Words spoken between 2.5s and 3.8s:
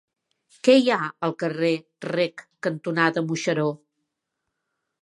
cantonada Moixeró?